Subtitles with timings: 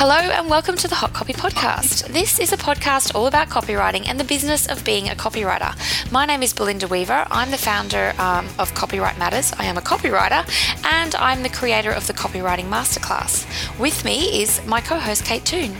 [0.00, 2.06] Hello, and welcome to the Hot Copy Podcast.
[2.06, 5.74] This is a podcast all about copywriting and the business of being a copywriter.
[6.12, 7.26] My name is Belinda Weaver.
[7.32, 9.52] I'm the founder um, of Copywrite Matters.
[9.58, 10.46] I am a copywriter,
[10.84, 13.44] and I'm the creator of the Copywriting Masterclass.
[13.80, 15.74] With me is my co host, Kate Toon.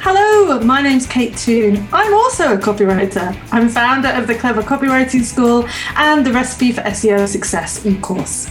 [0.00, 1.86] Hello, my name's Kate Toon.
[1.92, 3.38] I'm also a copywriter.
[3.52, 8.50] I'm founder of the Clever Copywriting School and the Recipe for SEO Success e-course.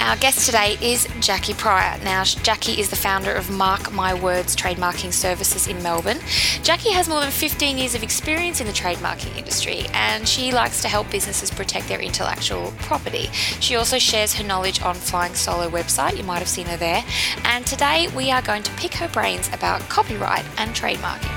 [0.00, 1.98] Our guest today is Jackie Pryor.
[2.04, 6.18] Now, Jackie is the founder of Mark My Words Trademarking Services in Melbourne.
[6.62, 10.82] Jackie has more than 15 years of experience in the trademarking industry and she likes
[10.82, 13.28] to help businesses protect their intellectual property.
[13.60, 17.04] She also shares her knowledge on Flying Solo website, you might have seen her there.
[17.44, 21.33] And today we are going to pick her brains about copyright and trademarking.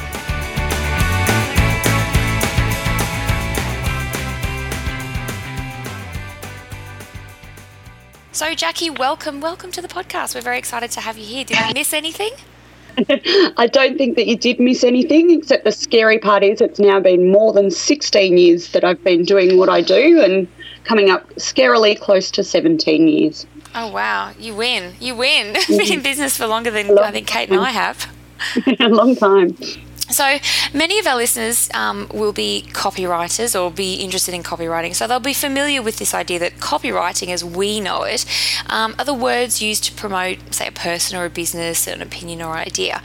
[8.38, 10.36] So, Jackie, welcome, welcome to the podcast.
[10.36, 11.44] We're very excited to have you here.
[11.44, 12.34] Did I miss anything?
[13.58, 17.00] I don't think that you did miss anything, except the scary part is it's now
[17.00, 20.48] been more than 16 years that I've been doing what I do and
[20.84, 23.48] coming up scarily close to 17 years.
[23.74, 24.34] Oh, wow.
[24.38, 24.94] You win.
[25.00, 25.54] You win.
[25.68, 26.02] been in mm-hmm.
[26.04, 28.08] business for longer than I think Kate and I have.
[28.80, 29.58] A long time.
[30.10, 30.38] So
[30.74, 35.20] many of our listeners um, will be copywriters or be interested in copywriting, so they'll
[35.20, 38.26] be familiar with this idea that copywriting, as we know it,
[38.68, 42.42] um, are the words used to promote, say, a person or a business, an opinion
[42.42, 43.02] or idea.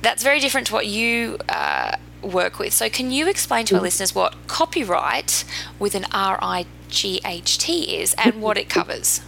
[0.00, 2.72] That's very different to what you uh, work with.
[2.72, 5.44] So, can you explain to our listeners what copyright
[5.78, 9.20] with an R I G H T is and what it covers?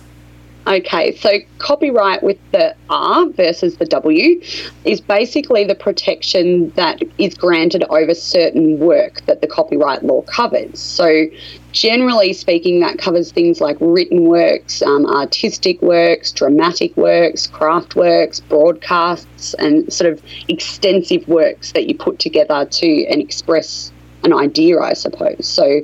[0.66, 4.40] Okay, so copyright with the R versus the W
[4.86, 10.78] is basically the protection that is granted over certain work that the copyright law covers.
[10.80, 11.26] So,
[11.72, 18.40] generally speaking, that covers things like written works, um, artistic works, dramatic works, craft works,
[18.40, 24.80] broadcasts, and sort of extensive works that you put together to and express an idea,
[24.80, 25.46] I suppose.
[25.46, 25.82] So,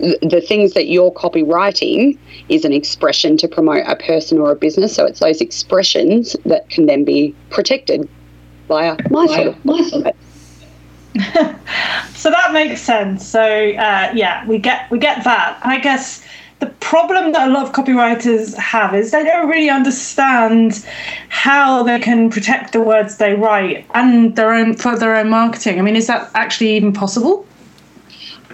[0.00, 2.18] the things that you're copywriting
[2.48, 4.94] is an expression to promote a person or a business.
[4.94, 8.08] So it's those expressions that can then be protected
[8.68, 10.14] via my sort of my sort of
[12.14, 13.26] so that makes sense.
[13.26, 15.58] So uh, yeah, we get we get that.
[15.62, 16.24] And I guess
[16.60, 20.84] the problem that a lot of copywriters have is they don't really understand
[21.28, 25.78] how they can protect the words they write and their own for their own marketing.
[25.78, 27.46] I mean, is that actually even possible?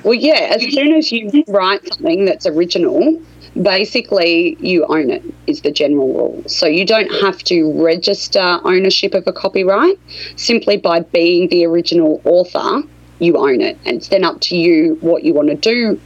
[0.07, 3.21] Well, yeah, as soon as you write something that's original,
[3.61, 6.45] basically you own it, is the general rule.
[6.47, 9.99] So you don't have to register ownership of a copyright.
[10.37, 12.85] Simply by being the original author,
[13.19, 13.77] you own it.
[13.85, 16.01] And it's then up to you what you want to do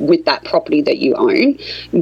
[0.00, 1.56] with that property that you own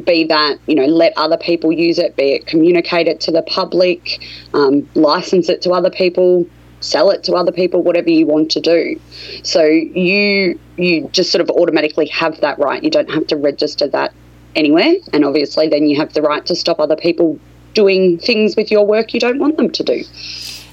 [0.04, 3.42] be that you know let other people use it be it communicate it to the
[3.42, 4.18] public
[4.54, 6.46] um, license it to other people
[6.84, 9.00] sell it to other people, whatever you want to do.
[9.42, 12.82] So you you just sort of automatically have that right.
[12.82, 14.12] You don't have to register that
[14.54, 17.38] anywhere, and obviously then you have the right to stop other people
[17.74, 20.04] doing things with your work you don't want them to do.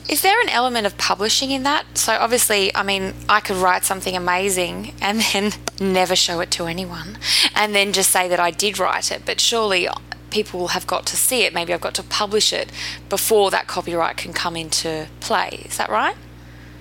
[0.10, 1.86] Is there an element of publishing in that?
[1.96, 6.66] So obviously, I mean, I could write something amazing and then never show it to
[6.66, 7.20] anyone
[7.56, 9.88] and then just say that I did write it, but surely
[10.32, 11.54] people have got to see it.
[11.54, 12.72] Maybe I've got to publish it
[13.10, 15.64] before that copyright can come into play.
[15.66, 16.16] Is that right?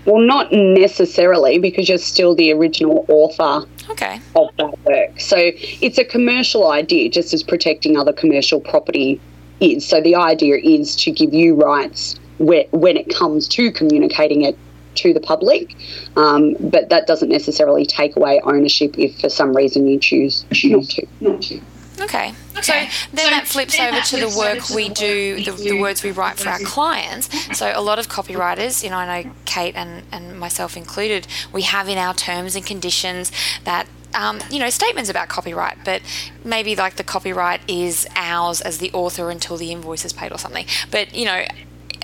[0.04, 4.20] Well, not necessarily because you're still the original author okay.
[4.36, 5.20] of that work.
[5.20, 9.20] So it's a commercial idea, just as protecting other commercial property
[9.60, 9.86] is.
[9.86, 14.56] So the idea is to give you rights where, when it comes to communicating it
[14.94, 15.76] to the public,
[16.16, 20.84] um, but that doesn't necessarily take away ownership if for some reason you choose not
[20.84, 21.06] to.
[21.20, 21.60] Not to.
[22.00, 22.34] Okay.
[22.56, 22.62] okay.
[22.62, 22.72] So
[23.12, 25.80] then so that flips then over that to flips the work we do, the, the,
[25.80, 27.28] words we write for our clients.
[27.56, 31.62] So a lot of copywriters, you know, I know Kate and, and myself included, we
[31.62, 33.32] have in our terms and conditions
[33.64, 36.00] that um, you know, statements about copyright, but
[36.42, 40.38] maybe like the copyright is ours as the author until the invoice is paid or
[40.38, 40.64] something.
[40.90, 41.44] But, you know,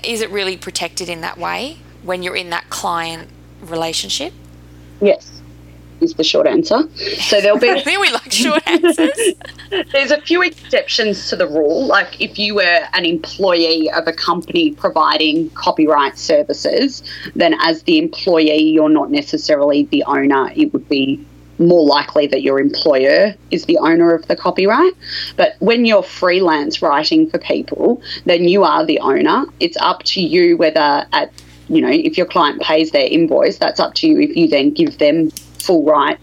[0.03, 3.29] is it really protected in that way when you're in that client
[3.59, 4.33] relationship?
[5.01, 5.34] Yes
[6.01, 6.87] is the short answer.
[6.95, 7.67] So there'll be.
[7.85, 9.33] we like short answers.
[9.91, 11.85] There's a few exceptions to the rule.
[11.85, 17.03] Like if you were an employee of a company providing copyright services,
[17.35, 20.51] then as the employee, you're not necessarily the owner.
[20.55, 21.25] It would be
[21.57, 24.93] more likely that your employer is the owner of the copyright.
[25.37, 29.45] But when you're freelance writing for people, then you are the owner.
[29.59, 31.31] It's up to you whether at
[31.67, 34.71] you know, if your client pays their invoice, that's up to you if you then
[34.71, 36.19] give them full right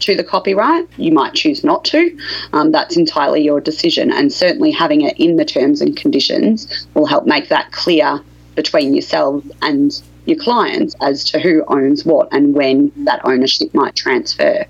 [0.00, 0.88] to the copyright.
[0.96, 2.16] You might choose not to.
[2.52, 4.12] Um, that's entirely your decision.
[4.12, 8.20] And certainly having it in the terms and conditions will help make that clear
[8.54, 13.96] between yourselves and your clients as to who owns what and when that ownership might
[13.96, 14.66] transfer.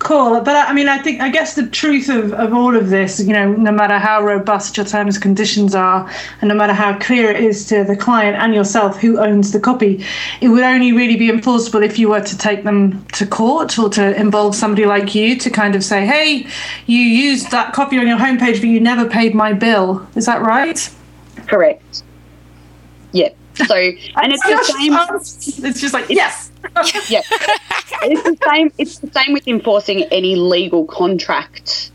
[0.00, 3.20] Cool, but I mean, I think I guess the truth of, of all of this,
[3.20, 6.10] you know, no matter how robust your terms and conditions are,
[6.40, 9.60] and no matter how clear it is to the client and yourself who owns the
[9.60, 10.02] copy,
[10.40, 13.90] it would only really be enforceable if you were to take them to court or
[13.90, 16.46] to involve somebody like you to kind of say, "Hey,
[16.86, 20.40] you used that copy on your homepage, but you never paid my bill." Is that
[20.40, 20.88] right?
[21.46, 22.04] Correct.
[23.12, 23.28] Yeah.
[23.54, 24.94] So, and it's the same.
[25.68, 26.49] It's just like yes
[27.08, 27.22] yeah,
[28.02, 28.72] it's the same.
[28.78, 31.90] It's the same with enforcing any legal contract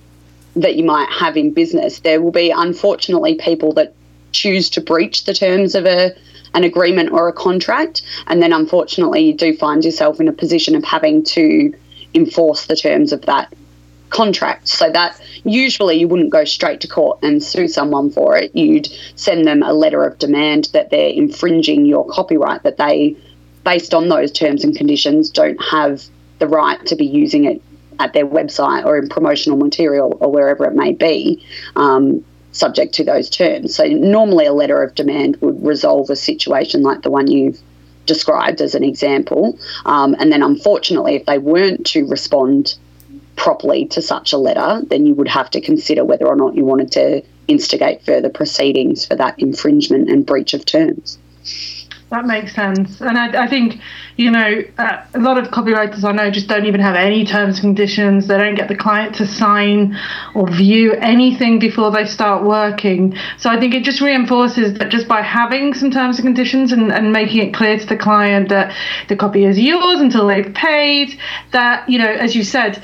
[0.56, 2.00] that you might have in business.
[2.00, 3.94] There will be, unfortunately, people that
[4.32, 6.16] choose to breach the terms of a
[6.54, 10.74] an agreement or a contract, and then unfortunately, you do find yourself in a position
[10.74, 11.74] of having to
[12.14, 13.54] enforce the terms of that
[14.10, 14.70] contract.
[14.70, 18.56] So that usually you wouldn't go straight to court and sue someone for it.
[18.56, 23.18] You'd send them a letter of demand that they're infringing your copyright, that they
[23.66, 26.04] based on those terms and conditions, don't have
[26.40, 27.62] the right to be using it
[28.00, 31.44] at their website or in promotional material or wherever it may be,
[31.76, 33.76] um, subject to those terms.
[33.76, 37.60] So, normally, a letter of demand would resolve a situation like the one you've
[38.06, 39.60] described as an example.
[39.86, 42.76] Um, and then, unfortunately, if they weren't to respond
[43.36, 46.64] properly to such a letter, then you would have to consider whether or not you
[46.64, 51.18] wanted to instigate further proceedings for that infringement and breach of terms.
[52.12, 53.02] That makes sense.
[53.02, 53.82] And I, I think,
[54.16, 57.56] you know, uh, a lot of copywriters I know just don't even have any terms
[57.56, 58.28] and conditions.
[58.28, 59.98] They don't get the client to sign
[60.36, 63.18] or view anything before they start working.
[63.40, 66.92] So I think it just reinforces that just by having some terms and conditions and,
[66.92, 68.76] and making it clear to the client that
[69.10, 71.20] the copy is yours until they've paid,
[71.54, 72.84] that, you know, as you said,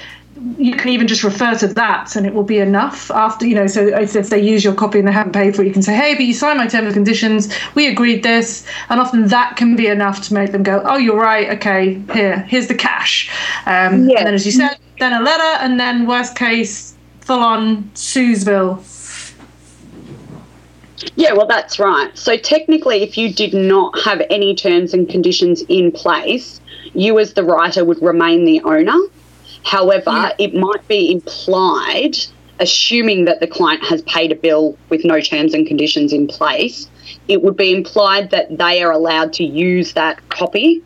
[0.57, 3.67] you can even just refer to that and it will be enough after you know
[3.67, 5.81] so if, if, they use your copy and they haven't paid for it you can
[5.81, 7.53] say hey but you signed my terms and conditions.
[7.75, 8.65] We agreed this.
[8.89, 11.49] And often that can be enough to make them go oh you're right.
[11.57, 13.29] Okay here here's the cash.
[13.65, 14.19] Um, yeah.
[14.19, 18.87] and then as you said then a letter and then worst case full on Suesville.
[21.15, 22.15] Yeah, well, that's right.
[22.15, 26.61] So, technically, if you did not have any terms and conditions in place,
[26.93, 28.97] you as the writer would remain the owner
[29.63, 30.31] However, yeah.
[30.39, 32.17] it might be implied,
[32.59, 36.89] assuming that the client has paid a bill with no terms and conditions in place,
[37.27, 40.83] it would be implied that they are allowed to use that copy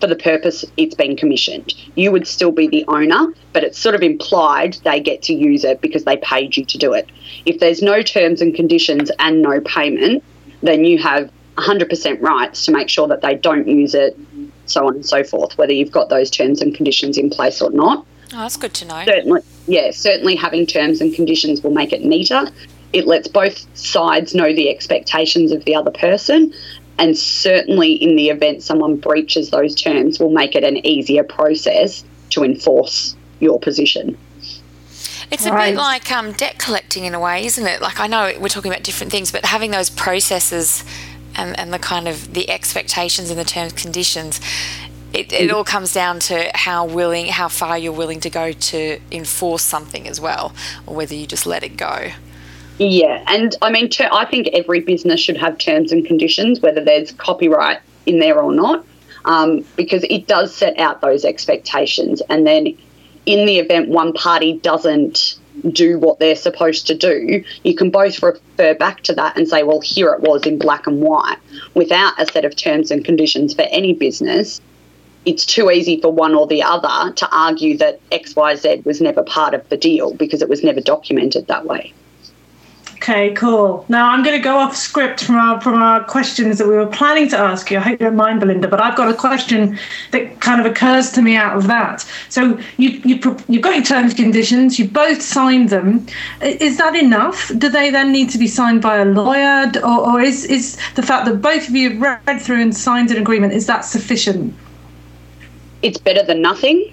[0.00, 1.72] for the purpose it's been commissioned.
[1.94, 5.64] You would still be the owner, but it's sort of implied they get to use
[5.64, 7.08] it because they paid you to do it.
[7.46, 10.22] If there's no terms and conditions and no payment,
[10.62, 14.18] then you have 100% rights to make sure that they don't use it,
[14.66, 17.70] so on and so forth, whether you've got those terms and conditions in place or
[17.70, 18.06] not.
[18.32, 19.04] Oh, that's good to know.
[19.04, 22.48] Certainly, yeah, certainly having terms and conditions will make it neater.
[22.92, 26.52] It lets both sides know the expectations of the other person,
[26.98, 32.04] and certainly in the event someone breaches those terms, will make it an easier process
[32.30, 34.16] to enforce your position.
[35.30, 35.70] It's a right.
[35.70, 37.80] bit like um, debt collecting in a way, isn't it?
[37.80, 40.84] Like I know we're talking about different things, but having those processes
[41.34, 44.40] and, and the kind of the expectations and the terms conditions
[45.12, 49.00] it, it all comes down to how willing, how far you're willing to go to
[49.10, 50.52] enforce something as well,
[50.86, 52.10] or whether you just let it go.
[52.78, 56.84] Yeah, and I mean, ter- I think every business should have terms and conditions, whether
[56.84, 58.84] there's copyright in there or not,
[59.24, 62.20] um, because it does set out those expectations.
[62.28, 62.76] And then,
[63.24, 65.38] in the event one party doesn't
[65.70, 69.62] do what they're supposed to do, you can both refer back to that and say,
[69.62, 71.38] well, here it was in black and white.
[71.74, 74.60] Without a set of terms and conditions for any business,
[75.26, 79.54] it's too easy for one or the other to argue that XYZ was never part
[79.54, 81.92] of the deal because it was never documented that way.
[82.94, 83.84] Okay, cool.
[83.88, 86.86] Now I'm going to go off script from our from our questions that we were
[86.86, 87.76] planning to ask you.
[87.76, 89.78] I hope you don't mind, Belinda, but I've got a question
[90.12, 92.04] that kind of occurs to me out of that.
[92.30, 93.16] So you you
[93.48, 94.78] you've got your terms and conditions.
[94.78, 96.06] You both signed them.
[96.40, 97.52] Is that enough?
[97.58, 101.02] Do they then need to be signed by a lawyer, or, or is is the
[101.02, 104.54] fact that both of you read through and signed an agreement is that sufficient?
[105.82, 106.92] It's better than nothing.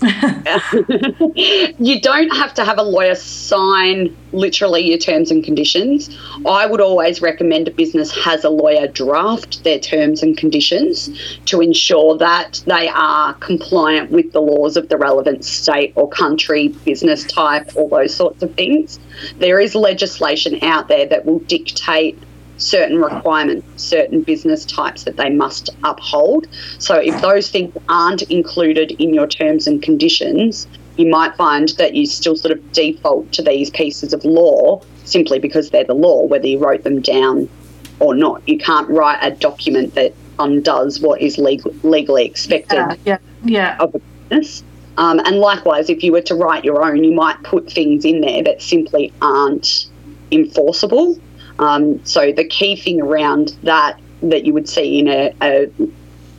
[1.34, 6.16] you don't have to have a lawyer sign literally your terms and conditions.
[6.46, 11.10] I would always recommend a business has a lawyer draft their terms and conditions
[11.46, 16.68] to ensure that they are compliant with the laws of the relevant state or country,
[16.68, 19.00] business type, all those sorts of things.
[19.38, 22.16] There is legislation out there that will dictate
[22.58, 26.46] certain requirements, certain business types that they must uphold.
[26.78, 31.94] So if those things aren't included in your terms and conditions, you might find that
[31.94, 36.26] you still sort of default to these pieces of law simply because they're the law,
[36.26, 37.48] whether you wrote them down
[38.00, 38.46] or not.
[38.46, 43.76] You can't write a document that undoes what is legal, legally expected Yeah, yeah, yeah.
[43.80, 43.98] of a
[44.28, 44.62] business.
[44.96, 48.20] Um, and likewise, if you were to write your own, you might put things in
[48.20, 49.86] there that simply aren't
[50.32, 51.18] enforceable.
[51.58, 55.70] Um, so the key thing around that that you would see in a, a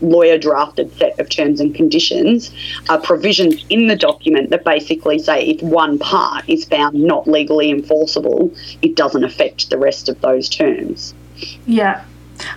[0.01, 2.51] lawyer drafted set of terms and conditions
[2.89, 7.69] are provisions in the document that basically say if one part is found not legally
[7.69, 11.13] enforceable, it doesn't affect the rest of those terms.
[11.65, 12.03] Yeah.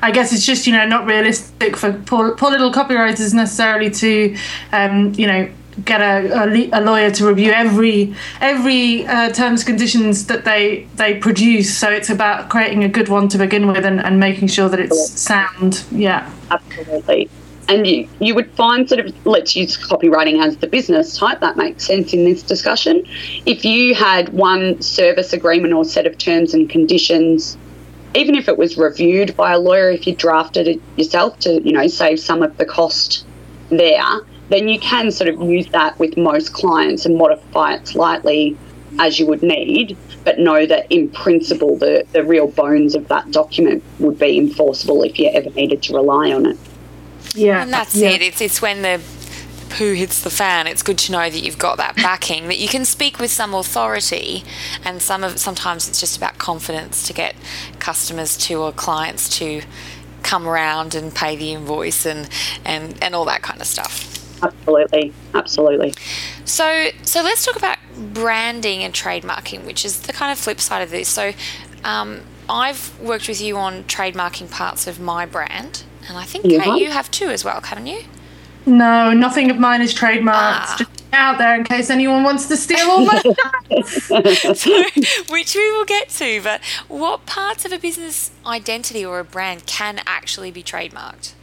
[0.00, 4.36] I guess it's just, you know, not realistic for poor, poor little copywriters necessarily to,
[4.72, 5.50] um, you know,
[5.84, 11.18] get a, a, a lawyer to review every every uh, terms conditions that they they
[11.18, 11.76] produce.
[11.76, 14.80] So it's about creating a good one to begin with and, and making sure that
[14.80, 15.84] it's sound.
[15.90, 16.30] Yeah.
[16.50, 17.30] Absolutely.
[17.68, 21.56] And you, you would find sort of, let's use copywriting as the business type, that
[21.56, 23.06] makes sense in this discussion.
[23.46, 27.56] If you had one service agreement or set of terms and conditions,
[28.14, 31.72] even if it was reviewed by a lawyer, if you drafted it yourself to, you
[31.72, 33.24] know, save some of the cost
[33.70, 34.20] there,
[34.52, 38.56] then you can sort of use that with most clients and modify it slightly
[38.98, 43.30] as you would need, but know that in principle the, the real bones of that
[43.30, 46.58] document would be enforceable if you ever needed to rely on it.
[47.34, 47.62] Yeah.
[47.62, 48.10] And that's yeah.
[48.10, 48.20] it.
[48.20, 49.00] It's it's when the
[49.70, 50.66] poo hits the fan.
[50.66, 53.54] It's good to know that you've got that backing, that you can speak with some
[53.54, 54.44] authority,
[54.84, 57.34] and some of sometimes it's just about confidence to get
[57.78, 59.62] customers to or clients to
[60.22, 62.28] come around and pay the invoice and
[62.66, 64.21] and and all that kind of stuff.
[64.42, 65.94] Absolutely, absolutely.
[66.44, 67.78] So, so let's talk about
[68.12, 71.08] branding and trademarking, which is the kind of flip side of this.
[71.08, 71.32] So,
[71.84, 76.58] um, I've worked with you on trademarking parts of my brand, and I think You
[76.58, 76.78] Kate, have?
[76.78, 78.02] you have too as well, haven't you?
[78.66, 80.32] No, nothing of mine is trademarked.
[80.32, 80.76] Ah.
[80.78, 83.18] Just out there in case anyone wants to steal all my
[84.54, 84.84] so,
[85.28, 86.40] which we will get to.
[86.42, 91.34] But what parts of a business identity or a brand can actually be trademarked?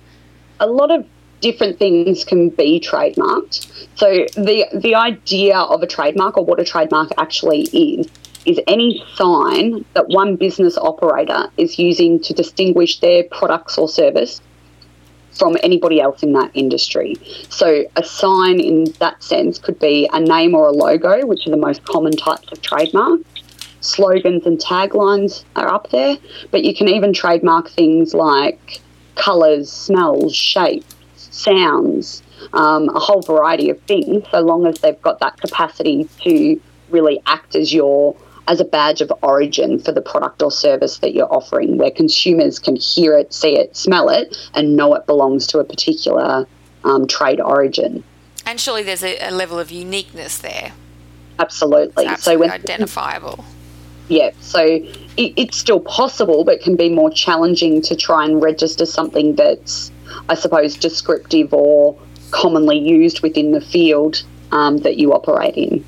[0.60, 1.06] a lot of
[1.42, 3.68] different things can be trademarked.
[3.96, 8.08] So the the idea of a trademark or what a trademark actually is
[8.46, 14.42] is any sign that one business operator is using to distinguish their products or service
[15.34, 17.16] from anybody else in that industry.
[17.50, 21.52] So a sign in that sense could be a name or a logo, which are
[21.52, 23.22] the most common types of trademark.
[23.82, 26.18] Slogans and taglines are up there,
[26.52, 28.82] but you can even trademark things like
[29.16, 30.96] colours, smells, shapes,
[31.32, 36.60] sounds, um, a whole variety of things, so long as they've got that capacity to
[36.90, 38.16] really act as your
[38.48, 42.58] as a badge of origin for the product or service that you're offering, where consumers
[42.58, 46.48] can hear it, see it, smell it, and know it belongs to a particular
[46.84, 48.04] um, trade origin.
[48.48, 50.72] And surely there's a, a level of uniqueness there.
[51.38, 52.06] Absolutely.
[52.06, 53.46] It's so absolutely when identifiable.
[54.08, 58.88] Yeah, so it, it's still possible, but can be more challenging to try and register
[58.88, 59.92] something that's,
[60.28, 61.98] I suppose, descriptive or
[62.32, 65.84] commonly used within the field um, that you operate in.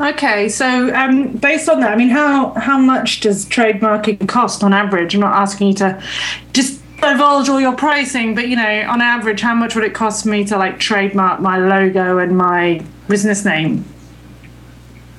[0.00, 4.72] Okay, so um, based on that, I mean, how how much does trademarking cost on
[4.72, 5.14] average?
[5.14, 6.02] I'm not asking you to
[6.52, 10.24] just divulge all your pricing, but you know, on average, how much would it cost
[10.24, 13.84] me to like trademark my logo and my business name?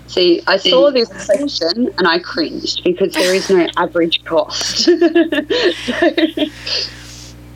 [0.09, 0.93] See, I saw mm.
[0.93, 4.89] this question and I cringed because there is no average cost.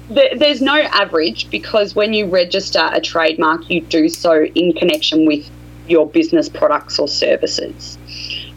[0.09, 5.25] So, there's no average because when you register a trademark, you do so in connection
[5.25, 5.49] with
[5.87, 7.97] your business products or services.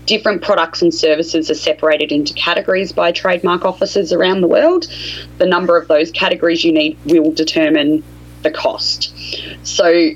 [0.05, 4.89] Different products and services are separated into categories by trademark offices around the world.
[5.39, 8.05] The number of those categories you need will determine
[8.43, 9.15] the cost.
[9.63, 10.11] So,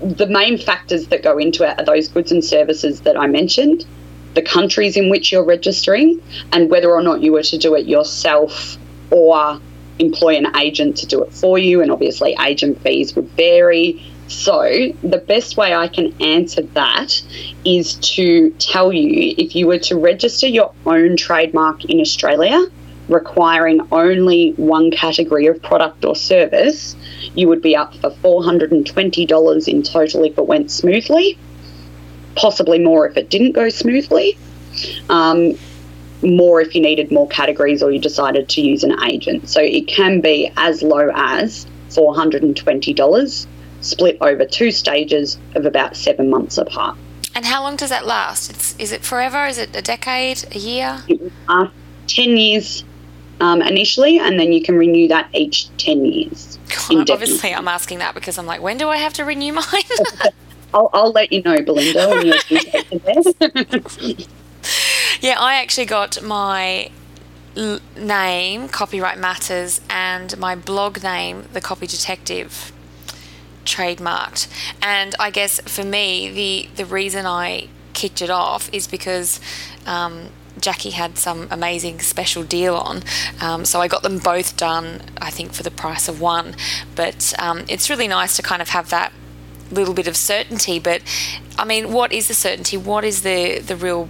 [0.00, 3.86] the main factors that go into it are those goods and services that I mentioned,
[4.34, 6.20] the countries in which you're registering,
[6.52, 8.76] and whether or not you were to do it yourself
[9.10, 9.60] or
[9.98, 11.80] employ an agent to do it for you.
[11.80, 14.02] And obviously, agent fees would vary.
[14.28, 14.62] So,
[15.02, 17.22] the best way I can answer that
[17.64, 22.66] is to tell you if you were to register your own trademark in Australia,
[23.08, 26.96] requiring only one category of product or service,
[27.34, 31.38] you would be up for $420 in total if it went smoothly,
[32.34, 34.36] possibly more if it didn't go smoothly,
[35.08, 35.54] um,
[36.22, 39.48] more if you needed more categories or you decided to use an agent.
[39.48, 43.46] So it can be as low as $420
[43.80, 46.96] split over two stages of about seven months apart.
[47.34, 48.50] And how long does that last?
[48.50, 49.46] It's, is it forever?
[49.46, 50.44] Is it a decade?
[50.54, 51.02] A year?
[51.06, 51.72] It would last
[52.08, 52.84] 10 years
[53.40, 56.58] um, initially, and then you can renew that each 10 years.
[56.90, 57.12] indefinitely.
[57.12, 59.64] Obviously, I'm asking that because I'm like, when do I have to renew mine?
[60.74, 63.14] I'll, I'll let you know, Belinda, there.
[65.20, 66.90] yeah, I actually got my
[67.56, 72.72] l- name, Copywrite Matters, and my blog name, The Copy Detective,
[73.64, 74.48] trademarked.
[74.82, 79.40] And I guess for me, the, the reason I kicked it off is because
[79.86, 80.28] um,
[80.60, 83.02] Jackie had some amazing special deal on.
[83.40, 86.54] Um, so I got them both done, I think, for the price of one.
[86.94, 89.12] But um, it's really nice to kind of have that
[89.70, 90.78] little bit of certainty.
[90.78, 91.02] But
[91.58, 92.76] I mean, what is the certainty?
[92.76, 94.08] What is the, the real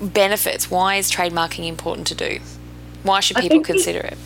[0.00, 0.70] benefits?
[0.70, 2.40] Why is trademarking important to do?
[3.02, 4.18] Why should people consider it?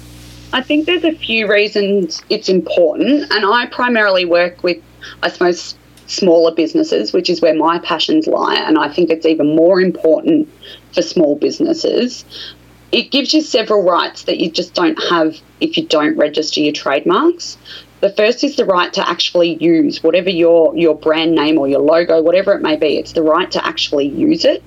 [0.53, 4.79] I think there's a few reasons it's important, and I primarily work with,
[5.23, 9.55] I suppose, smaller businesses, which is where my passions lie, and I think it's even
[9.55, 10.49] more important
[10.93, 12.25] for small businesses.
[12.93, 16.73] It gives you several rights that you just don't have if you don't register your
[16.73, 17.57] trademarks.
[18.01, 21.81] The first is the right to actually use whatever your your brand name or your
[21.81, 22.99] logo, whatever it may be.
[22.99, 24.63] It's the right to actually use it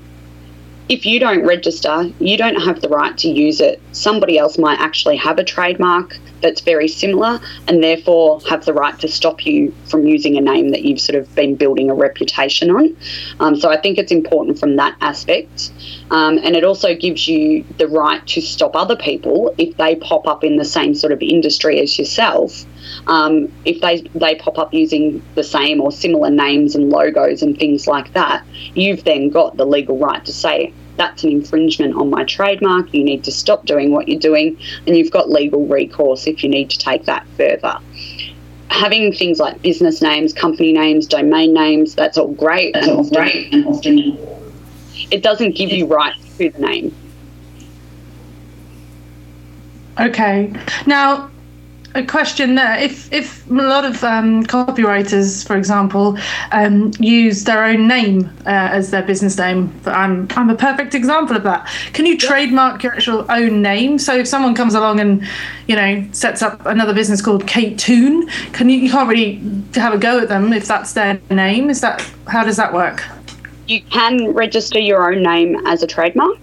[0.90, 3.82] if you don't register, you don't have the right to use it.
[3.92, 8.98] Somebody else might actually have a trademark that's very similar and therefore have the right
[9.00, 12.70] to stop you from using a name that you've sort of been building a reputation
[12.72, 12.96] on.
[13.40, 15.72] Um, so I think it's important from that aspect.
[16.10, 20.26] Um, and it also gives you the right to stop other people if they pop
[20.28, 22.66] up in the same sort of industry as yourself.
[23.08, 27.58] Um, if they they pop up using the same or similar names and logos and
[27.58, 32.10] things like that, you've then got the legal right to say that's an infringement on
[32.10, 32.94] my trademark.
[32.94, 36.50] You need to stop doing what you're doing, and you've got legal recourse if you
[36.50, 37.78] need to take that further.
[38.70, 42.74] Having things like business names, company names, domain names, that's all great.
[42.74, 44.37] That's all great, and often
[45.12, 46.96] it doesn't give you rights to the name.
[50.00, 50.54] Okay.
[50.86, 51.32] Now,
[51.96, 52.78] a question there.
[52.78, 56.18] If if a lot of um, copywriters, for example,
[56.52, 61.36] um, use their own name uh, as their business name, I'm I'm a perfect example
[61.36, 61.68] of that.
[61.94, 63.98] Can you trademark your actual own name?
[63.98, 65.28] So if someone comes along and
[65.68, 69.42] you know sets up another business called Kate Toon, can you you can't really
[69.74, 71.70] have a go at them if that's their name?
[71.70, 73.04] Is that how does that work?
[73.68, 76.40] You can register your own name as a trademark.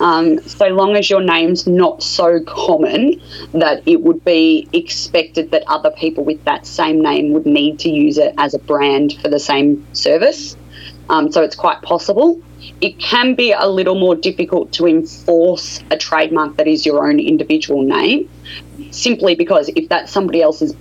[0.00, 5.62] Um, so long as your name's not so common that it would be expected that
[5.68, 9.28] other people with that same name would need to use it as a brand for
[9.28, 10.56] the same service.
[11.08, 12.42] Um, so it's quite possible.
[12.80, 17.20] It can be a little more difficult to enforce a trademark that is your own
[17.20, 18.28] individual name,
[18.90, 20.74] simply because if that's somebody else's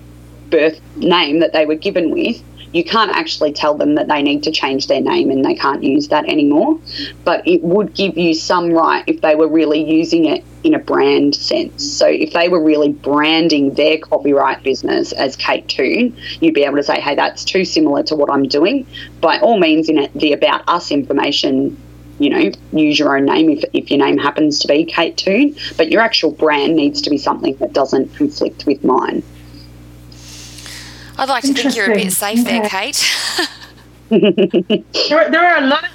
[0.49, 2.41] birth name that they were given with,
[2.73, 5.83] you can't actually tell them that they need to change their name and they can't
[5.83, 6.79] use that anymore.
[7.23, 10.79] But it would give you some right if they were really using it in a
[10.79, 11.83] brand sense.
[11.83, 16.77] So if they were really branding their copyright business as Kate Toon, you'd be able
[16.77, 18.88] to say, hey, that's too similar to what I'm doing.
[19.21, 21.77] By all means, in the About Us information,
[22.19, 25.55] you know, use your own name if, if your name happens to be Kate Toon,
[25.77, 29.21] but your actual brand needs to be something that doesn't conflict with mine.
[31.17, 32.60] I'd like to think you're a bit safe okay.
[32.60, 33.15] there, Kate.
[35.10, 35.89] there, there are a lot of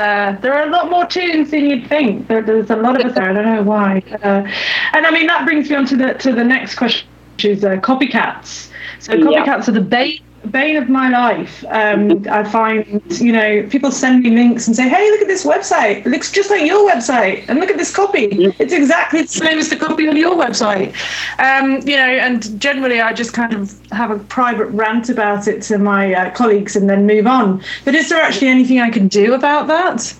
[0.00, 2.26] uh, there are a lot more Toons than you'd think.
[2.26, 3.30] There, there's a lot of us there.
[3.30, 4.02] I don't know why.
[4.22, 4.46] Uh,
[4.92, 7.64] and I mean that brings me on to the to the next question, which is
[7.64, 8.70] uh, copycats.
[8.98, 9.68] So copycats yeah.
[9.68, 11.64] are the bane bane of my life.
[11.68, 15.44] Um, I find, you know, people send me links and say, hey, look at this
[15.44, 16.06] website.
[16.06, 17.44] It looks just like your website.
[17.48, 18.28] And look at this copy.
[18.58, 20.94] It's exactly the same as the copy on your website.
[21.38, 25.62] Um, you know, and generally I just kind of have a private rant about it
[25.62, 27.62] to my uh, colleagues and then move on.
[27.84, 30.14] But is there actually anything I can do about that?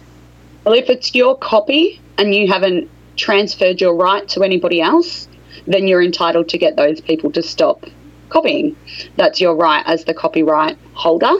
[0.64, 5.28] Well, if it's your copy and you haven't transferred your right to anybody else,
[5.66, 7.84] then you're entitled to get those people to stop
[8.28, 8.76] copying.
[9.16, 11.34] That's your right as the copyright holder.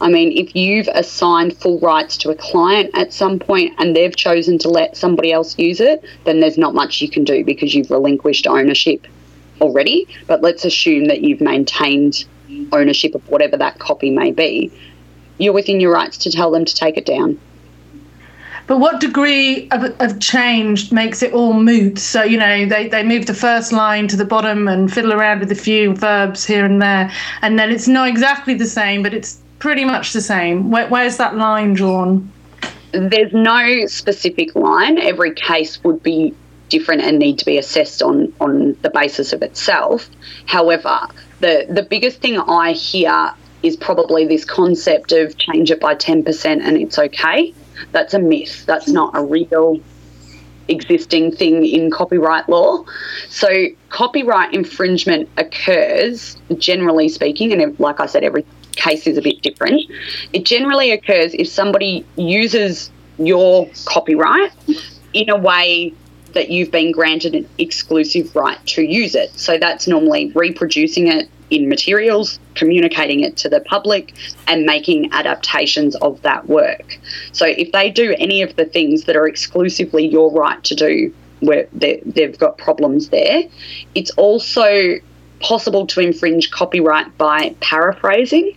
[0.00, 4.14] I mean, if you've assigned full rights to a client at some point and they've
[4.14, 7.74] chosen to let somebody else use it, then there's not much you can do because
[7.74, 9.06] you've relinquished ownership
[9.60, 10.06] already.
[10.26, 12.24] But let's assume that you've maintained
[12.72, 14.72] ownership of whatever that copy may be.
[15.38, 17.38] You're within your rights to tell them to take it down.
[18.68, 21.98] But what degree of, of change makes it all moot?
[21.98, 25.40] So, you know, they, they move the first line to the bottom and fiddle around
[25.40, 27.10] with a few verbs here and there.
[27.40, 30.70] And then it's not exactly the same, but it's pretty much the same.
[30.70, 32.30] Where, where's that line drawn?
[32.92, 34.98] There's no specific line.
[34.98, 36.34] Every case would be
[36.68, 40.10] different and need to be assessed on, on the basis of itself.
[40.44, 41.08] However,
[41.40, 46.44] the, the biggest thing I hear is probably this concept of change it by 10%
[46.44, 47.54] and it's okay
[47.92, 48.64] that's a myth.
[48.66, 49.80] That's not a real
[50.68, 52.84] existing thing in copyright law.
[53.28, 53.48] So,
[53.88, 59.82] copyright infringement occurs, generally speaking, and like I said, every case is a bit different.
[60.32, 64.52] It generally occurs if somebody uses your copyright
[65.12, 65.92] in a way
[66.34, 69.36] that you've been granted an exclusive right to use it.
[69.38, 74.14] So that's normally reproducing it in materials, communicating it to the public,
[74.46, 76.98] and making adaptations of that work.
[77.32, 81.14] So if they do any of the things that are exclusively your right to do,
[81.40, 83.44] where they've got problems there,
[83.94, 84.96] it's also
[85.40, 88.56] possible to infringe copyright by paraphrasing.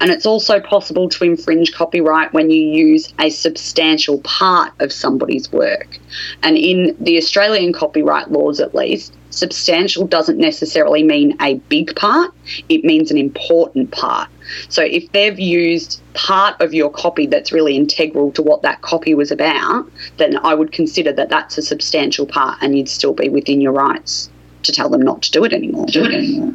[0.00, 5.50] And it's also possible to infringe copyright when you use a substantial part of somebody's
[5.50, 5.98] work.
[6.42, 12.32] And in the Australian copyright laws, at least, substantial doesn't necessarily mean a big part,
[12.68, 14.28] it means an important part.
[14.68, 19.14] So if they've used part of your copy that's really integral to what that copy
[19.14, 23.28] was about, then I would consider that that's a substantial part and you'd still be
[23.28, 24.28] within your rights
[24.64, 25.86] to tell them not to do it anymore.
[25.86, 26.54] Do it anymore.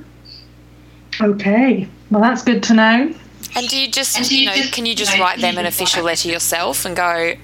[1.21, 3.15] Okay, well, that's good to know.
[3.55, 5.65] And do you just, do you, you know, just, can you just write them an
[5.65, 7.35] official letter yourself and go,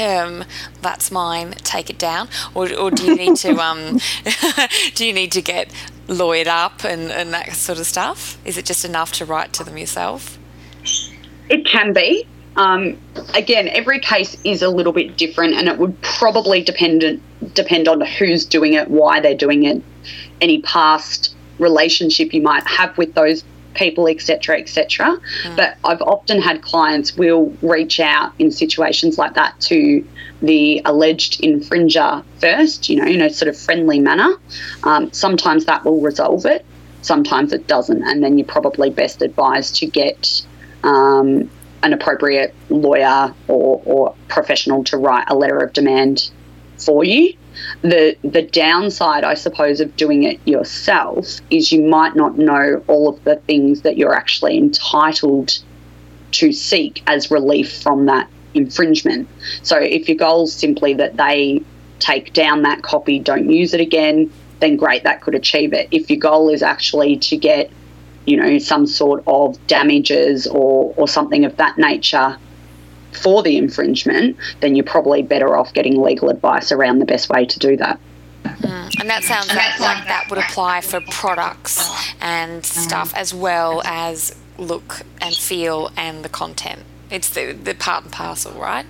[0.00, 0.44] um,
[0.80, 2.28] that's mine, take it down?
[2.54, 3.98] Or, or do you need to, um,
[4.94, 5.70] do you need to get
[6.06, 8.38] lawyered up and, and that sort of stuff?
[8.44, 10.38] Is it just enough to write to them yourself?
[11.48, 12.26] It can be.
[12.56, 12.98] Um,
[13.34, 17.20] again, every case is a little bit different, and it would probably depend
[17.54, 19.80] depend on who's doing it, why they're doing it,
[20.40, 23.44] any past relationship you might have with those
[23.78, 25.18] people, etc., etc.
[25.44, 25.56] Mm.
[25.56, 30.06] But I've often had clients will reach out in situations like that to
[30.42, 34.34] the alleged infringer first, you know, in a sort of friendly manner.
[34.82, 36.64] Um, sometimes that will resolve it,
[37.02, 40.44] sometimes it doesn't, and then you're probably best advised to get
[40.82, 41.48] um,
[41.82, 46.30] an appropriate lawyer or, or professional to write a letter of demand
[46.76, 47.34] for you
[47.82, 53.08] the the downside, I suppose, of doing it yourself is you might not know all
[53.08, 55.58] of the things that you're actually entitled
[56.32, 59.28] to seek as relief from that infringement.
[59.62, 61.62] So if your goal is simply that they
[62.00, 65.88] take down that copy, don't use it again, then great, that could achieve it.
[65.90, 67.70] If your goal is actually to get,
[68.26, 72.36] you know, some sort of damages or, or something of that nature
[73.12, 77.44] for the infringement, then you're probably better off getting legal advice around the best way
[77.46, 77.98] to do that.
[78.44, 83.82] Mm, and that sounds like, like that would apply for products and stuff as well
[83.84, 86.82] as look and feel and the content.
[87.10, 88.86] It's the, the part and parcel, right?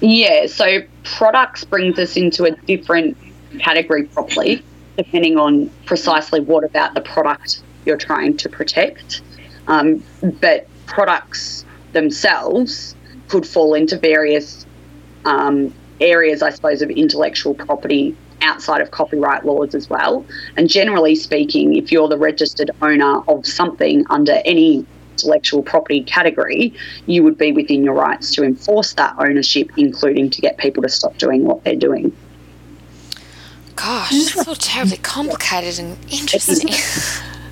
[0.00, 3.16] Yeah, so products brings us into a different
[3.58, 4.62] category properly,
[4.96, 9.20] depending on precisely what about the product you're trying to protect.
[9.68, 10.02] Um,
[10.40, 12.94] but products themselves
[13.30, 14.66] could fall into various
[15.24, 20.26] um, areas, I suppose, of intellectual property outside of copyright laws as well.
[20.56, 26.74] And generally speaking, if you're the registered owner of something under any intellectual property category,
[27.06, 30.88] you would be within your rights to enforce that ownership, including to get people to
[30.88, 32.16] stop doing what they're doing.
[33.76, 36.70] Gosh, it's all terribly complicated and interesting.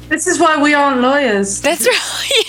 [0.08, 1.60] This is why we aren't lawyers.
[1.60, 2.44] That's right.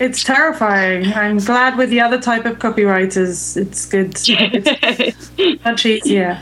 [0.00, 1.12] It's terrifying.
[1.12, 3.56] I'm glad with the other type of copywriters.
[3.56, 4.16] It's good.
[4.26, 6.40] It's much easier.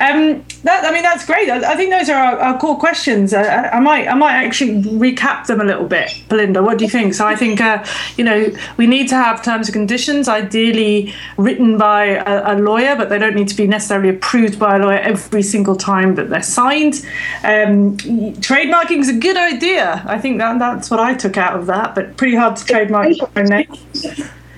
[0.00, 1.48] Um, that I mean, that's great.
[1.50, 3.32] I, I think those are our, our core questions.
[3.34, 6.62] I, I, might I might actually recap them a little bit, Belinda.
[6.62, 7.14] What do you think?
[7.14, 7.84] So I think uh,
[8.16, 12.96] you know we need to have terms and conditions, ideally written by a, a, lawyer,
[12.96, 16.30] but they don't need to be necessarily approved by a lawyer every single time that
[16.30, 16.94] they're signed.
[17.42, 17.96] Um,
[18.40, 20.02] trademarking is a good idea.
[20.06, 23.08] I think that that's what I took out of that, but pretty hard to trademark
[23.36, 23.66] name.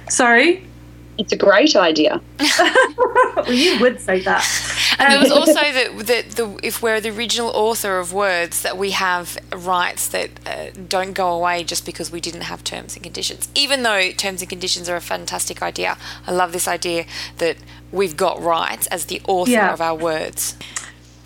[0.08, 0.66] Sorry?
[1.18, 2.20] It's a great idea.
[2.58, 4.44] well, you would say that.
[4.98, 8.76] And there was also that the, the, if we're the original author of words, that
[8.76, 13.02] we have rights that uh, don't go away just because we didn't have terms and
[13.02, 13.48] conditions.
[13.54, 17.06] Even though terms and conditions are a fantastic idea, I love this idea
[17.38, 17.56] that
[17.92, 19.72] we've got rights as the author yeah.
[19.72, 20.56] of our words.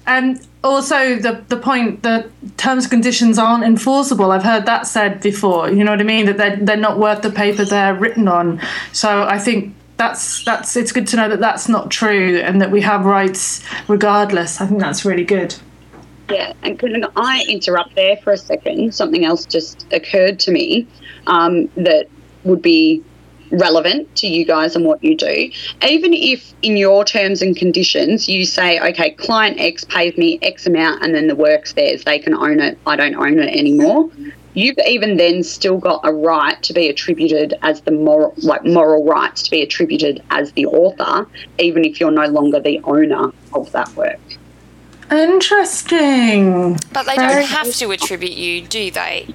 [0.07, 4.33] And also the the point that terms and conditions aren't enforceable.
[4.33, 5.71] I've heard that said before.
[5.71, 6.27] You know what I mean?
[6.27, 8.61] That they're they're not worth the paper they're written on.
[8.93, 12.71] So I think that's that's it's good to know that that's not true and that
[12.71, 14.59] we have rights regardless.
[14.59, 15.55] I think that's really good.
[16.31, 18.95] Yeah, and can I interrupt there for a second?
[18.95, 20.87] Something else just occurred to me
[21.27, 22.09] um, that
[22.45, 23.03] would be
[23.51, 25.51] relevant to you guys and what you do.
[25.87, 30.67] Even if in your terms and conditions you say, okay, client X pays me X
[30.67, 34.09] amount and then the work's theirs, they can own it, I don't own it anymore.
[34.55, 39.05] You've even then still got a right to be attributed as the moral, like moral
[39.05, 43.71] rights to be attributed as the author, even if you're no longer the owner of
[43.73, 44.19] that work.
[45.11, 46.79] Interesting.
[46.93, 49.29] But they don't have to attribute you, do they?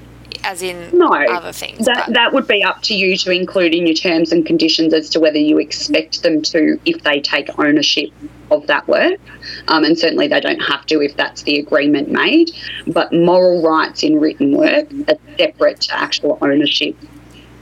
[0.46, 1.86] As in No, other things.
[1.86, 4.94] That, but- that would be up to you to include in your terms and conditions
[4.94, 8.10] as to whether you expect them to if they take ownership
[8.52, 9.20] of that work.
[9.68, 12.52] Um, and certainly they don't have to if that's the agreement made.
[12.88, 16.96] But moral rights in written work are separate to actual ownership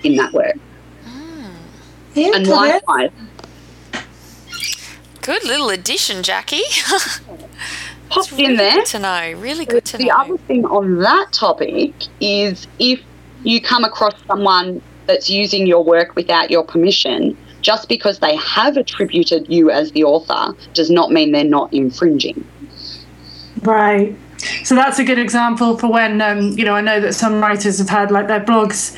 [0.04, 0.56] in that work.
[2.13, 3.12] Yeah, And got likewise,
[5.22, 6.63] Good little addition, Jackie.
[8.13, 8.76] popped really in there.
[8.76, 9.34] Good to know.
[9.38, 10.10] Really good to the know.
[10.10, 13.02] The other thing on that topic is if
[13.43, 18.78] you come across someone that's using your work without your permission, just because they have
[18.78, 22.45] attributed you as the author does not mean they're not infringing.
[23.62, 24.15] Right.
[24.63, 27.77] So that's a good example for when, um, you know, I know that some writers
[27.79, 28.95] have had like their blogs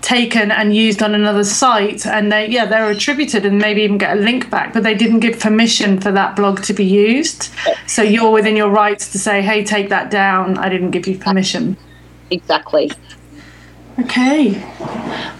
[0.00, 4.16] taken and used on another site, and they, yeah, they're attributed and maybe even get
[4.16, 7.50] a link back, but they didn't give permission for that blog to be used.
[7.86, 10.58] So you're within your rights to say, hey, take that down.
[10.58, 11.76] I didn't give you permission.
[12.30, 12.90] Exactly.
[14.00, 14.52] Okay.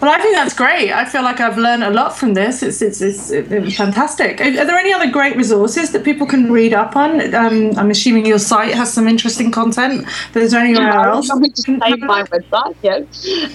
[0.01, 0.93] Well, I think that's great.
[0.93, 2.63] I feel like I've learned a lot from this.
[2.63, 4.41] It's it's, it's it, it fantastic.
[4.41, 7.35] Are, are there any other great resources that people can read up on?
[7.35, 11.33] Um, I'm assuming your site has some interesting content, but is there anywhere I else?
[11.35, 12.75] me to save my website.
[12.83, 13.05] Yeah,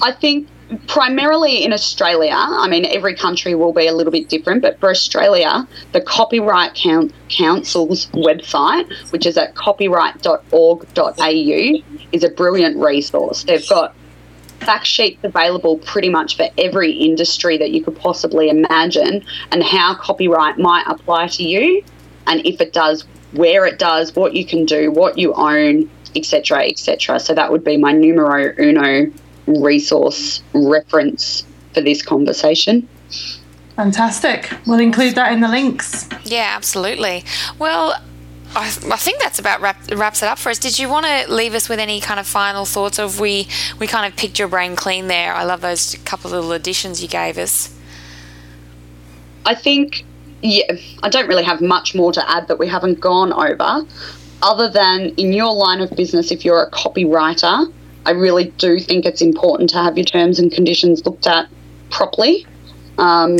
[0.01, 0.47] I think
[0.87, 2.35] primarily in Australia.
[2.35, 6.75] I mean, every country will be a little bit different, but for Australia, the Copyright
[6.75, 13.43] Coun- Council's website, which is at copyright.org.au, is a brilliant resource.
[13.43, 13.95] They've got
[14.63, 19.95] fact sheets available pretty much for every industry that you could possibly imagine and how
[19.95, 21.83] copyright might apply to you
[22.27, 26.65] and if it does where it does what you can do what you own etc
[26.65, 29.11] etc so that would be my numero uno
[29.47, 32.87] resource reference for this conversation
[33.75, 34.55] Fantastic.
[34.67, 36.07] We'll include that in the links.
[36.23, 37.23] Yeah, absolutely.
[37.57, 37.99] Well,
[38.55, 40.59] I, I think that's about wrap, wraps it up for us.
[40.59, 42.99] Did you want to leave us with any kind of final thoughts?
[42.99, 43.47] Of we
[43.79, 45.33] we kind of picked your brain clean there.
[45.33, 47.75] I love those couple of little additions you gave us.
[49.45, 50.05] I think,
[50.41, 53.85] yeah, I don't really have much more to add that we haven't gone over,
[54.41, 57.71] other than in your line of business, if you're a copywriter,
[58.05, 61.47] I really do think it's important to have your terms and conditions looked at
[61.89, 62.45] properly.
[62.97, 63.37] Um,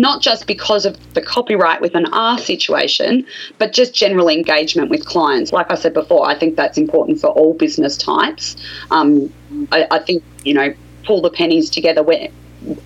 [0.00, 3.26] not just because of the copyright with an R situation,
[3.58, 5.52] but just general engagement with clients.
[5.52, 8.56] Like I said before, I think that's important for all business types.
[8.90, 9.32] Um,
[9.72, 12.28] I, I think, you know, pull the pennies together where,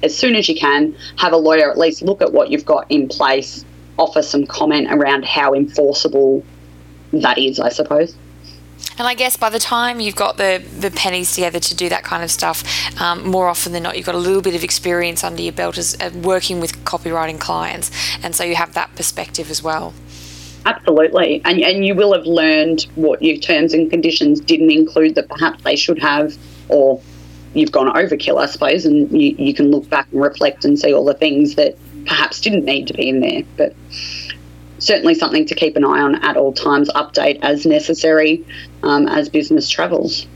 [0.02, 2.90] as soon as you can, have a lawyer at least look at what you've got
[2.90, 3.64] in place,
[3.98, 6.44] offer some comment around how enforceable
[7.12, 8.14] that is, I suppose.
[8.98, 12.04] And I guess by the time you've got the, the pennies together to do that
[12.04, 12.62] kind of stuff,
[13.00, 15.78] um, more often than not, you've got a little bit of experience under your belt
[15.78, 17.90] as uh, working with copywriting clients,
[18.22, 19.94] and so you have that perspective as well.
[20.66, 21.40] Absolutely.
[21.46, 25.62] And, and you will have learned what your terms and conditions didn't include that perhaps
[25.64, 26.36] they should have,
[26.68, 27.00] or
[27.54, 30.92] you've gone overkill, I suppose, and you, you can look back and reflect and see
[30.92, 33.42] all the things that perhaps didn't need to be in there.
[33.56, 33.74] But
[34.80, 38.44] certainly something to keep an eye on at all times, update as necessary
[38.82, 40.26] um, as business travels.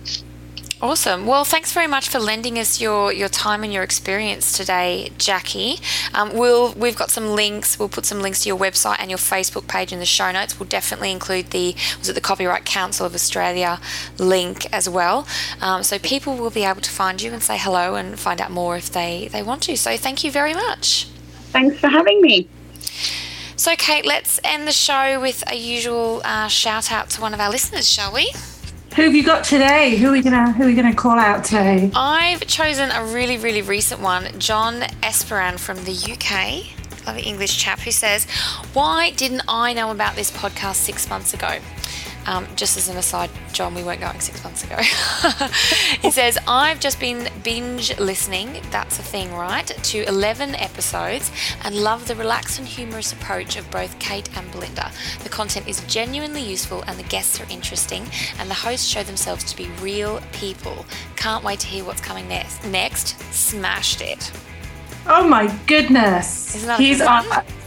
[0.85, 1.24] Awesome.
[1.26, 5.76] Well, thanks very much for lending us your, your time and your experience today, Jackie.
[6.12, 7.78] Um, we'll we've got some links.
[7.78, 10.61] We'll put some links to your website and your Facebook page in the show notes.
[10.61, 13.80] We'll definitely include the was it the Copyright Council of Australia
[14.18, 15.26] link as well,
[15.62, 18.50] um, so people will be able to find you and say hello and find out
[18.50, 19.78] more if they they want to.
[19.78, 21.09] So thank you very much.
[21.52, 22.46] Thanks for having me.
[23.56, 27.40] So Kate, let's end the show with a usual uh, shout out to one of
[27.40, 28.32] our listeners, shall we?
[28.96, 29.96] Who have you got today?
[29.96, 31.90] Who are we gonna Who are we gonna call out today?
[31.94, 34.38] I've chosen a really, really recent one.
[34.40, 38.24] John Esperan from the UK, lovely English chap, who says,
[38.72, 41.58] Why didn't I know about this podcast six months ago?
[42.26, 44.76] Um, just as an aside, John, we weren't going six months ago.
[46.00, 51.30] he says, I've just been binge listening, that's a thing, right, to 11 episodes
[51.62, 54.90] and love the relaxed and humorous approach of both Kate and Belinda.
[55.22, 58.06] The content is genuinely useful and the guests are interesting,
[58.38, 60.87] and the hosts show themselves to be real people.
[61.16, 62.64] Can't wait to hear what's coming next.
[62.64, 64.32] Next, smashed it.
[65.06, 66.54] Oh my goodness!
[66.78, 67.22] He's our,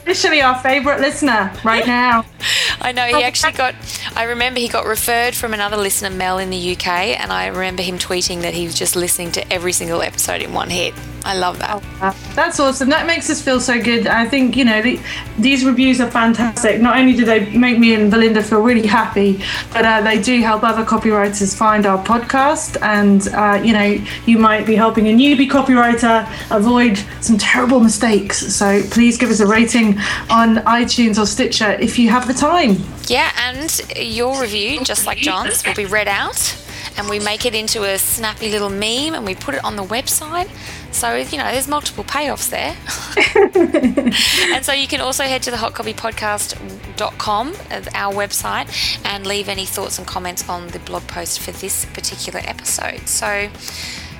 [0.08, 2.24] officially our favourite listener right now.
[2.80, 3.74] I know he actually got.
[4.14, 7.82] I remember he got referred from another listener, Mel, in the UK, and I remember
[7.82, 10.94] him tweeting that he was just listening to every single episode in one hit.
[11.28, 11.84] I love that.
[12.00, 12.88] Uh, That's awesome.
[12.88, 14.06] That makes us feel so good.
[14.06, 14.98] I think you know the,
[15.38, 16.80] these reviews are fantastic.
[16.80, 20.40] Not only do they make me and Belinda feel really happy, but uh, they do
[20.40, 22.80] help other copywriters find our podcast.
[22.80, 28.38] And uh, you know, you might be helping a newbie copywriter avoid some terrible mistakes.
[28.54, 29.98] So please give us a rating
[30.30, 32.78] on iTunes or Stitcher if you have the time.
[33.06, 36.56] Yeah, and your review, just like John's, will be read out
[36.98, 39.84] and we make it into a snappy little meme and we put it on the
[39.84, 40.50] website.
[40.92, 42.76] So, you know, there's multiple payoffs there.
[44.54, 49.64] and so you can also head to the hotcopypodcast.com, uh, our website, and leave any
[49.64, 53.06] thoughts and comments on the blog post for this particular episode.
[53.06, 53.48] So,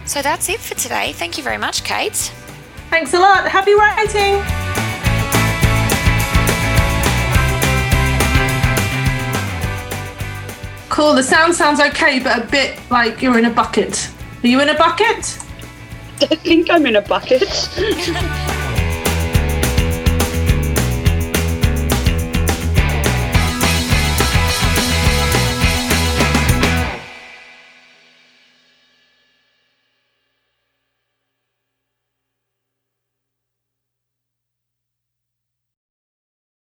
[0.06, 1.12] so that's it for today.
[1.12, 2.32] Thank you very much, Kate.
[2.90, 3.48] Thanks a lot.
[3.48, 4.87] Happy writing.
[10.98, 11.14] Cool.
[11.14, 14.10] The sound sounds okay, but a bit like you're in a bucket.
[14.42, 15.38] Are you in a bucket?
[16.20, 17.44] I think I'm in a bucket.